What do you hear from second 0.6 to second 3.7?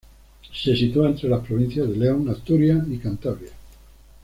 sitúa entre las provincias de León, Asturias, y Cantabria.